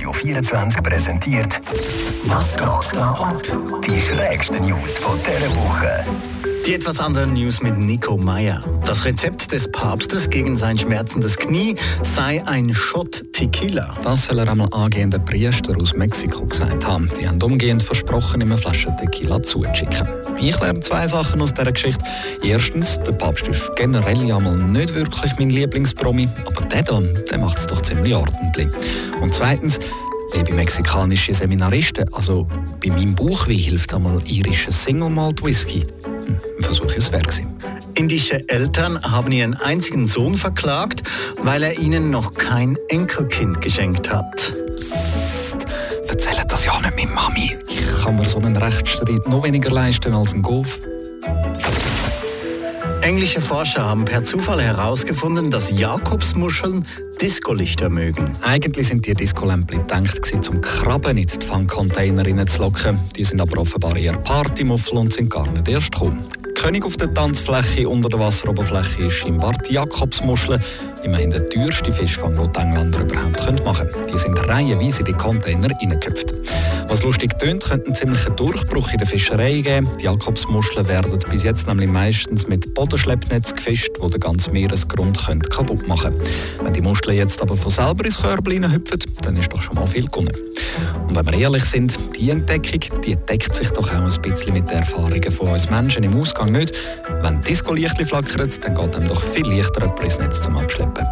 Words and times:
Radio 0.00 0.14
24 0.14 0.82
präsentiert. 0.82 1.60
Was 2.24 2.56
geht 2.56 2.98
da 2.98 3.10
ab? 3.10 3.42
Die 3.86 4.00
schrägsten 4.00 4.64
News 4.66 4.96
von 4.96 5.18
dieser 5.18 5.54
Woche. 5.54 6.49
Die 6.70 6.76
etwas 6.76 7.00
anderen 7.00 7.32
News 7.32 7.60
mit 7.62 7.76
Nico 7.76 8.16
Meyer. 8.16 8.60
Das 8.86 9.04
Rezept 9.04 9.50
des 9.50 9.68
Papstes 9.72 10.30
gegen 10.30 10.56
sein 10.56 10.78
schmerzendes 10.78 11.36
Knie 11.36 11.74
sei 12.04 12.46
ein 12.46 12.72
Shot 12.72 13.24
Tequila. 13.32 13.92
Das 14.04 14.26
soll 14.26 14.38
er 14.38 14.48
einmal 14.48 14.68
angehender 14.70 15.18
Priester 15.18 15.76
aus 15.82 15.96
Mexiko 15.96 16.46
gesagt 16.46 16.86
haben. 16.86 17.10
Die 17.20 17.26
haben 17.26 17.42
umgehend 17.42 17.82
versprochen, 17.82 18.40
ihm 18.40 18.52
eine 18.52 18.60
Flasche 18.60 18.94
Tequila 19.00 19.42
zuzuschicken. 19.42 20.06
Ich 20.40 20.60
lerne 20.60 20.78
zwei 20.78 21.08
Sachen 21.08 21.42
aus 21.42 21.52
dieser 21.52 21.72
Geschichte. 21.72 22.04
Erstens, 22.44 23.00
der 23.00 23.12
Papst 23.14 23.48
ist 23.48 23.68
generell 23.74 24.20
einmal 24.32 24.56
nicht 24.56 24.94
wirklich 24.94 25.32
mein 25.40 25.50
Lieblingspromi, 25.50 26.28
aber 26.46 26.66
der 26.66 26.84
da, 26.84 27.00
der 27.00 27.38
macht 27.38 27.58
es 27.58 27.66
doch 27.66 27.82
ziemlich 27.82 28.14
ordentlich. 28.14 28.68
Und 29.20 29.34
zweitens, 29.34 29.80
Liebe 30.34 30.52
mexikanische 30.52 31.34
Seminaristen, 31.34 32.04
also 32.14 32.46
bei 32.80 32.90
meinem 32.90 33.16
Bauchwein 33.16 33.56
hilft 33.56 33.92
einmal 33.92 34.22
irischer 34.24 34.70
Single 34.70 35.10
Malt 35.10 35.42
Whisky. 35.42 35.84
Versuch 36.60 36.92
ist 36.94 37.12
wert 37.12 37.24
gewesen. 37.24 37.56
Indische 37.94 38.48
Eltern 38.48 39.02
haben 39.02 39.32
ihren 39.32 39.54
einzigen 39.54 40.06
Sohn 40.06 40.36
verklagt, 40.36 41.02
weil 41.42 41.62
er 41.62 41.78
ihnen 41.78 42.10
noch 42.10 42.34
kein 42.34 42.78
Enkelkind 42.88 43.60
geschenkt 43.60 44.10
hat. 44.10 44.54
Psst, 44.76 45.56
erzählt 46.08 46.46
das 46.48 46.64
ja 46.64 46.80
nicht 46.80 46.96
mit 46.96 47.14
Mami. 47.14 47.56
Ich 47.68 48.02
kann 48.02 48.16
mir 48.16 48.26
so 48.26 48.38
einen 48.38 48.56
Rechtsstreit 48.56 49.26
noch 49.28 49.44
weniger 49.44 49.70
leisten 49.70 50.14
als 50.14 50.32
ein 50.32 50.42
Golf. 50.42 50.78
Englische 53.02 53.40
Forscher 53.40 53.82
haben 53.82 54.04
per 54.04 54.24
Zufall 54.24 54.60
herausgefunden, 54.60 55.50
dass 55.50 55.70
Jakobsmuscheln 55.70 56.86
Discolichter 57.20 57.88
mögen. 57.88 58.32
Eigentlich 58.42 58.88
sind 58.88 59.06
die 59.06 59.14
Discolämpchen 59.14 59.86
gedacht, 59.86 60.48
um 60.48 60.60
Krabben 60.60 61.16
in 61.16 61.26
die 61.26 61.46
Fangcontainer 61.46 62.24
reinzulocken. 62.26 62.98
Die 63.16 63.24
sind 63.24 63.40
aber 63.40 63.60
offenbar 63.60 63.96
eher 63.96 64.18
Partymuffel 64.18 64.98
und 64.98 65.12
sind 65.12 65.30
gar 65.30 65.50
nicht 65.50 65.66
erst 65.68 65.92
gekommen. 65.92 66.20
König 66.54 66.84
auf 66.84 66.98
der 66.98 67.12
Tanzfläche 67.14 67.88
unter 67.88 68.10
der 68.10 68.20
Wasseroberfläche 68.20 69.04
ist 69.04 69.24
im 69.24 69.38
Bart 69.38 69.70
Jakobsmuscheln, 69.70 70.62
immerhin 71.02 71.30
der 71.30 71.48
teuerste 71.48 71.90
Fischfang, 71.90 72.36
den 72.36 72.52
die 72.52 72.58
Engländer 72.58 73.00
überhaupt 73.00 73.64
machen 73.64 73.88
können. 73.88 74.06
Die 74.12 74.18
sind 74.18 74.36
reihenweise 74.46 75.00
in 75.00 75.06
die 75.06 75.12
Container 75.14 75.68
reingeköpft. 75.70 76.29
Was 76.90 77.04
lustig 77.04 77.38
tönt, 77.38 77.62
könnte 77.62 77.86
einen 77.86 77.94
ziemlichen 77.94 78.34
Durchbruch 78.34 78.90
in 78.90 78.98
der 78.98 79.06
Fischerei 79.06 79.60
geben. 79.60 79.88
Die 80.00 80.06
Jakobsmuscheln 80.06 80.88
werden 80.88 81.16
bis 81.30 81.44
jetzt 81.44 81.68
nämlich 81.68 81.88
meistens 81.88 82.48
mit 82.48 82.74
Bodenschleppnetz 82.74 83.54
gefischt, 83.54 83.92
wo 84.00 84.08
den 84.08 84.18
ganzen 84.18 84.52
Meeresgrund 84.54 85.16
kaputt 85.50 85.86
machen 85.86 86.18
können. 86.18 86.30
Wenn 86.64 86.72
die 86.72 86.80
Muscheln 86.80 87.16
jetzt 87.16 87.40
aber 87.42 87.56
von 87.56 87.70
selber 87.70 88.04
ins 88.04 88.20
Körbchen 88.20 88.72
hüpfen, 88.72 88.98
dann 89.22 89.36
ist 89.36 89.52
doch 89.52 89.62
schon 89.62 89.76
mal 89.76 89.86
viel 89.86 90.06
gewonnen. 90.06 90.32
Und 91.08 91.14
wenn 91.14 91.26
wir 91.26 91.34
ehrlich 91.34 91.64
sind, 91.64 91.96
die 92.18 92.30
Entdeckung 92.30 93.00
die 93.02 93.14
deckt 93.14 93.54
sich 93.54 93.70
doch 93.70 93.88
auch 93.88 93.94
ein 93.94 94.22
bisschen 94.22 94.52
mit 94.52 94.68
den 94.68 94.78
Erfahrungen 94.78 95.30
von 95.30 95.46
uns 95.46 95.70
Menschen 95.70 96.02
im 96.02 96.20
Ausgang 96.20 96.50
nicht. 96.50 96.76
Wenn 97.22 97.40
Disco-Lichtchen 97.42 98.06
flackert, 98.06 98.64
dann 98.64 98.74
geht 98.74 98.96
einem 98.96 99.06
doch 99.06 99.22
viel 99.22 99.46
leichter 99.46 99.82
jemand 99.82 100.00
ins 100.00 100.18
Netz 100.18 100.42
zum 100.42 100.56
Abschleppen. 100.56 101.06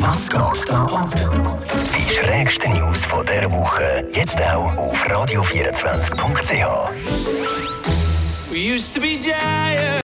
Was 0.00 0.28
geht 0.28 0.68
da 0.68 0.84
ab? 0.84 1.14
Die 1.96 2.12
schrägsten 2.12 2.72
News 2.72 2.99
von 3.20 3.26
dieser 3.26 3.52
Woche 3.52 4.04
jetzt 4.14 4.40
auch 4.40 4.74
auf 4.78 5.04
radio24.ch. 5.06 6.90